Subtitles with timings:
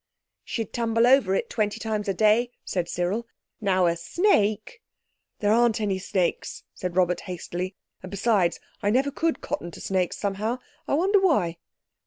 [0.43, 3.27] "She'd tumble over it twenty times a day," said Cyril;
[3.61, 4.81] "now a snake—"
[5.41, 10.17] "There aren't any snakes," said Robert hastily, "and besides, I never could cotton to snakes
[10.17, 11.57] somehow—I wonder why."